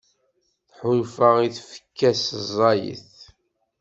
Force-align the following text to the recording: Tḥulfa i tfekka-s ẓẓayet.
Tḥulfa 0.69 1.29
i 1.45 1.47
tfekka-s 1.57 2.25
ẓẓayet. 2.45 3.13